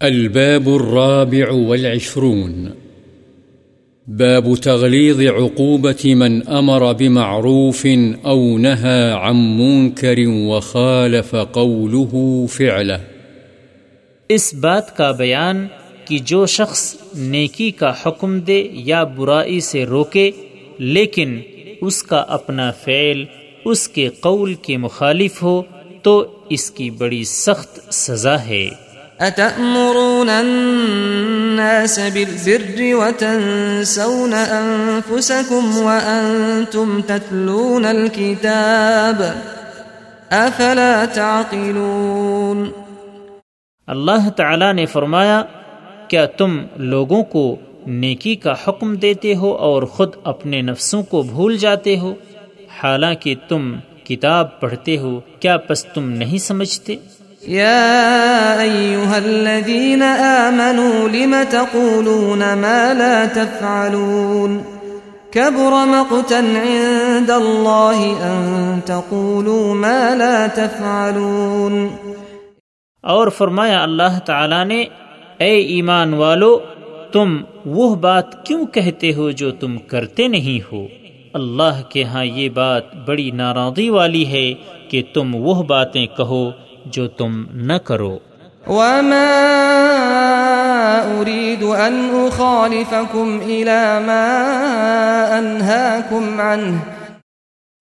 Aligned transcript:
الباب 0.00 0.68
الرابع 0.68 1.52
والعشرون. 1.52 2.68
باب 4.06 4.56
تغليظ 4.56 5.20
عقوبة 5.20 6.14
من 6.14 6.40
أمر 6.42 6.92
بمعروف 6.92 7.86
أو 8.24 8.58
نهى 8.58 9.10
عن 9.12 9.36
منكر 9.36 10.14
وخالف 10.26 11.34
قوله 11.52 12.16
فعله. 12.50 12.98
اس 14.28 14.54
بات 14.54 14.96
کا 14.96 15.10
بیان 15.10 15.66
کہ 16.04 16.18
جو 16.18 16.46
شخص 16.46 16.96
نیکی 17.14 17.70
کا 17.70 17.92
حکم 18.06 18.40
دے 18.40 18.68
یا 18.72 19.04
برائی 19.04 19.60
سے 19.60 19.84
روکے، 19.84 20.30
لیکن 20.78 21.40
اس 21.82 22.02
کا 22.02 22.16
اپنا 22.16 22.70
فعل، 22.70 23.24
اس 23.64 23.88
کے 23.88 24.08
قول 24.08 24.54
کے 24.54 24.76
مخالف 24.76 25.42
ہو، 25.42 25.62
تو 26.02 26.26
اس 26.48 26.70
کی 26.70 26.90
بڑی 26.90 27.24
سخت 27.24 27.94
سزا 27.94 28.44
ہے۔ 28.46 28.68
أتأمرون 29.20 30.28
الناس 30.30 32.00
بالبر 32.00 32.96
وتنسون 32.96 34.32
أنفسكم 34.34 35.78
وأنتم 35.78 37.00
تتلون 37.00 37.84
الكتاب 37.84 39.34
أفلا 40.32 41.04
تعقلون 41.04 42.70
اللہ 43.88 44.28
تعالی 44.36 44.72
نے 44.72 44.86
فرمایا، 44.86 45.42
کیا 46.08 46.26
تم 46.26 46.58
لوگوں 46.76 47.22
کو 47.22 47.44
نیکی 47.86 48.34
کا 48.34 48.54
حکم 48.66 48.94
دیتے 48.96 49.34
ہو 49.34 49.52
اور 49.66 49.82
خود 49.82 50.16
اپنے 50.24 50.60
نفسوں 50.62 51.02
کو 51.02 51.22
بھول 51.22 51.56
جاتے 51.56 51.98
ہو؟ 51.98 52.14
حالانکہ 52.82 53.34
تم 53.48 53.72
کتاب 54.04 54.60
پڑھتے 54.60 54.98
ہو، 54.98 55.20
کیا 55.40 55.56
پس 55.56 55.84
تم 55.84 56.10
نہیں 56.10 56.38
سمجھتے؟ 56.38 56.96
يا 57.48 58.62
أيها 58.62 59.18
الذين 59.18 60.02
آمنوا 60.02 61.08
لم 61.08 61.34
تقولون 61.50 62.38
ما 62.38 62.94
لا 62.94 63.26
تفعلون 63.26 64.64
كبر 65.32 65.86
مقتا 65.86 66.34
عند 66.34 67.30
الله 67.30 67.98
أن 68.22 68.80
تقولوا 68.86 69.74
ما 69.74 70.14
لا 70.14 70.46
تفعلون 70.54 71.88
اور 73.04 73.28
فرمایا 73.28 73.82
اللہ 73.82 74.18
تعالی 74.24 74.64
نے، 74.64 74.84
اے 75.38 75.54
ایمان 75.56 76.14
والو، 76.14 76.58
تم 77.12 77.36
وہ 77.66 77.94
بات 77.94 78.46
کیوں 78.46 78.66
کہتے 78.66 79.12
ہو 79.12 79.30
جو 79.30 79.50
تم 79.50 79.78
کرتے 79.78 80.28
نہیں 80.28 80.60
ہو؟ 80.72 80.86
اللہ 81.34 81.82
کے 81.88 82.04
ہاں 82.04 82.24
یہ 82.24 82.48
بات 82.48 82.94
بڑی 83.06 83.30
ناراضی 83.30 83.90
والی 83.90 84.26
ہے 84.26 84.54
کہ 84.90 85.02
تم 85.14 85.34
وہ 85.34 85.62
باتیں 85.62 86.06
کہو 86.06 86.50
جو 86.86 87.08
تم 87.08 87.44
نہ 87.52 87.72
کرو۔ 87.72 88.18
وما 88.66 89.42
أريد 91.18 91.62
أن 91.62 92.28
أخالفكم 92.28 93.38
إلى 93.44 93.98
ما 94.06 94.38
أنهاكم 95.38 96.40
عنه۔ 96.40 96.76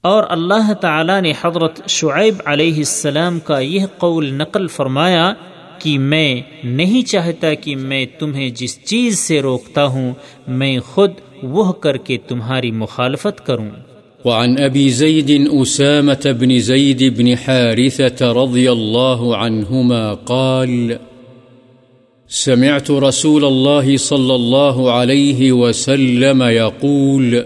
اور 0.00 0.24
اللہ 0.28 0.72
تعالی 0.72 1.20
نے 1.20 1.32
حضرت 1.42 1.88
شعیب 1.88 2.34
علیہ 2.44 2.76
السلام 2.76 3.40
کا 3.40 3.58
یہ 3.58 3.86
قول 3.98 4.34
نقل 4.34 4.66
فرمایا 4.66 5.32
کہ 5.78 5.98
میں 5.98 6.42
نہیں 6.64 7.08
چاہتا 7.08 7.54
کہ 7.54 7.76
میں 7.76 8.06
تمہیں 8.18 8.50
جس 8.50 8.84
چیز 8.84 9.18
سے 9.18 9.40
روکتا 9.40 9.84
ہوں 9.84 10.12
میں 10.46 10.78
خود 10.80 11.10
وہ 11.42 11.72
کر 11.72 11.96
کے 11.96 12.18
تمہاری 12.18 12.70
مخالفت 12.70 13.46
کروں۔ 13.46 13.70
وعن 14.24 14.58
أبي 14.58 14.90
زيد 14.90 15.48
أسامة 15.48 16.36
بن 16.40 16.58
زيد 16.58 17.16
بن 17.16 17.36
حارثة 17.36 18.32
رضي 18.32 18.72
الله 18.72 19.36
عنهما 19.36 20.14
قال، 20.14 20.98
سمعت 22.28 22.90
رسول 22.90 23.44
الله 23.44 23.96
صلى 23.96 24.34
الله 24.34 24.92
عليه 24.92 25.52
وسلم 25.52 26.42
يقول، 26.42 27.44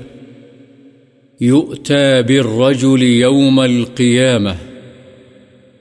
يؤتى 1.41 2.23
بالرجل 2.23 3.03
يوم 3.03 3.61
القيامة 3.61 4.57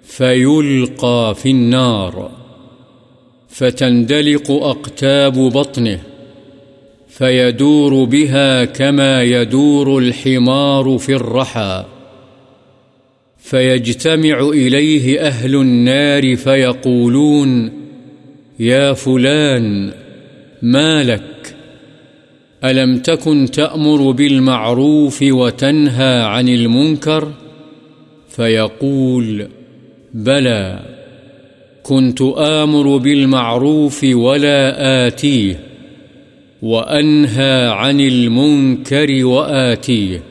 فيلقى 0.04 1.36
في 1.36 1.52
النار 1.52 2.32
فتندلق 3.50 4.52
أقتاب 4.52 5.34
بطنه. 5.34 6.15
فيدور 7.18 8.04
بها 8.04 8.66
كما 8.66 9.24
يدور 9.24 9.98
الحمار 9.98 10.98
في 10.98 11.16
الرحى. 11.16 11.86
فيجتمع 13.38 14.50
إليه 14.50 15.20
أهل 15.20 15.56
النار 15.56 16.36
فيقولون، 16.36 17.72
يا 18.60 18.94
فلان، 18.94 19.92
ما 20.62 21.04
لك؟ 21.04 21.56
ألم 22.64 22.98
تكن 22.98 23.52
تأمر 23.52 24.12
بالمعروف 24.12 25.22
وتنهى 25.22 26.22
عن 26.22 26.50
المنكر؟ 26.50 27.32
فيقول، 28.30 29.48
بلى، 30.14 30.80
كنت 31.84 32.22
آمر 32.38 32.98
بالمعروف 32.98 34.04
ولا 34.04 35.08
آتيه. 35.08 35.75
وأنهى 36.66 37.68
عن 37.68 38.00
المنكر 38.00 39.26
وآتيه 39.26 40.24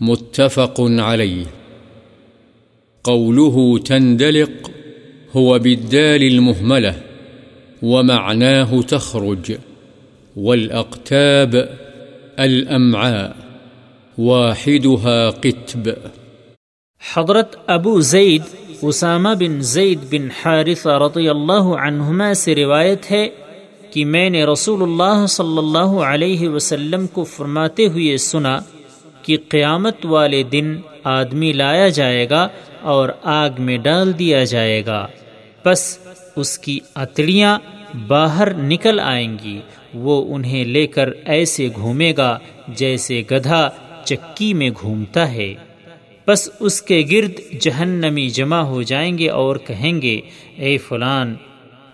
متفق 0.00 0.80
عليه 0.80 1.46
قوله 3.04 3.78
تندلق 3.78 4.70
هو 5.32 5.58
بالدال 5.58 6.22
المهملة 6.22 6.94
ومعناه 7.82 8.82
تخرج 8.82 9.56
والأقتاب 10.36 11.54
الأمعاء 12.38 13.36
واحدها 14.18 15.30
قتب 15.30 15.96
حضرت 17.14 17.56
ابو 17.68 18.00
زید 18.00 18.42
اسامہ 18.82 19.28
بن 19.38 19.60
زید 19.60 19.98
بن 20.10 20.28
حارث 20.42 20.86
رضی 20.86 21.28
اللہ 21.28 21.74
عنہما 21.78 22.34
سے 22.34 22.54
روایت 22.54 23.10
ہے 23.10 23.28
کہ 23.96 24.04
میں 24.04 24.30
نے 24.30 24.44
رسول 24.44 24.82
اللہ 24.82 25.26
صلی 25.26 25.58
اللہ 25.58 25.78
علیہ 25.78 26.48
وسلم 26.48 27.06
کو 27.06 27.24
فرماتے 27.24 27.86
ہوئے 27.86 28.16
سنا 28.16 28.58
کہ 29.22 29.36
قیامت 29.48 30.06
والے 30.06 30.42
دن 30.42 30.76
آدمی 31.04 31.52
لایا 31.52 31.88
جائے 31.88 32.30
گا 32.30 32.48
اور 32.80 33.08
آگ 33.22 33.50
میں 33.58 33.78
ڈال 33.78 34.18
دیا 34.18 34.44
جائے 34.44 34.86
گا۔ 34.86 35.06
بس 35.64 35.98
اس 36.36 36.58
کی 36.58 36.80
اتڑیاں 36.94 37.58
باہر 38.08 38.54
نکل 38.54 39.00
آئیں 39.00 39.36
گی۔ 39.44 39.60
وہ 39.94 40.34
انہیں 40.34 40.64
لے 40.64 40.86
کر 40.86 41.08
ایسے 41.24 41.68
گھومے 41.74 42.12
گا 42.16 42.38
جیسے 42.68 43.22
گدھا 43.30 43.70
چکی 44.04 44.54
میں 44.54 44.70
گھومتا 44.80 45.32
ہے۔ 45.32 45.54
بس 46.26 46.50
اس 46.60 46.82
کے 46.82 47.02
گرد 47.10 47.60
جہنمی 47.60 48.28
جمع 48.28 48.60
ہو 48.60 48.82
جائیں 48.82 49.18
گے 49.18 49.28
اور 49.28 49.56
کہیں 49.56 50.02
گے، 50.02 50.20
اے 50.56 50.78
فلان، 50.78 51.34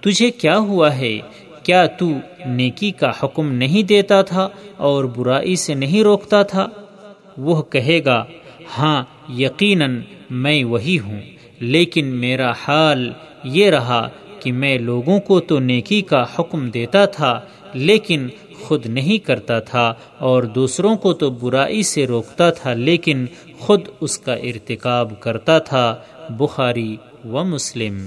تجھے 0.00 0.30
کیا 0.30 0.58
ہوا 0.58 0.96
ہے؟ 0.96 1.18
کیا 1.64 1.84
تو 1.98 2.06
نیکی 2.46 2.90
کا 2.90 3.10
حکم 3.22 3.52
نہیں 3.52 3.82
دیتا 3.82 4.20
تھا 4.22 4.48
اور 4.76 5.04
برائی 5.04 5.56
سے 5.56 5.74
نہیں 5.74 6.02
روکتا 6.02 6.42
تھا؟ 6.42 6.66
وہ 7.38 7.62
کہے 7.62 8.00
گا 8.04 8.24
ہاں 8.78 9.02
یقیناً 9.38 10.00
میں 10.30 10.62
وہی 10.64 10.98
ہوں، 10.98 11.20
لیکن 11.60 12.06
میرا 12.16 12.52
حال 12.66 13.10
یہ 13.44 13.70
رہا 13.70 14.08
کہ 14.40 14.52
میں 14.52 14.76
لوگوں 14.78 15.18
کو 15.20 15.40
تو 15.40 15.58
نیکی 15.60 16.00
کا 16.02 16.24
حکم 16.38 16.68
دیتا 16.70 17.04
تھا، 17.06 17.40
لیکن 17.74 18.28
خود 18.62 18.86
نہیں 18.86 19.18
کرتا 19.18 19.58
تھا 19.60 19.92
اور 20.18 20.42
دوسروں 20.42 20.96
کو 20.96 21.12
تو 21.12 21.30
برائی 21.30 21.82
سے 21.82 22.06
روکتا 22.06 22.50
تھا، 22.50 22.72
لیکن 22.72 23.24
خود 23.58 23.88
اس 24.00 24.18
کا 24.18 24.34
ارتکاب 24.34 25.12
کرتا 25.20 25.58
تھا، 25.58 25.84
بخاری 26.30 26.96
و 27.24 27.44
مسلم۔ 27.44 27.98